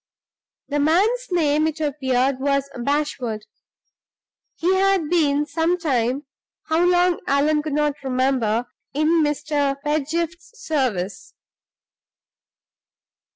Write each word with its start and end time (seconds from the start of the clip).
The 0.67 0.79
man's 0.79 1.27
name, 1.29 1.67
it 1.67 1.79
appeared 1.79 2.39
was 2.39 2.67
Bashwood. 2.75 3.45
He 4.55 4.73
had 4.73 5.11
been 5.11 5.45
some 5.45 5.77
time 5.77 6.25
(how 6.63 6.83
long, 6.87 7.19
Allan 7.27 7.61
could 7.61 7.73
not 7.73 7.93
remember) 8.03 8.65
in 8.95 9.21
Mr. 9.21 9.79
Pedgift's 9.83 10.59
service. 10.59 11.35